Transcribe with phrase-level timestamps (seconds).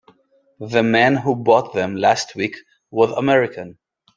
[0.61, 2.57] The man who bought them last week
[2.89, 3.77] was American.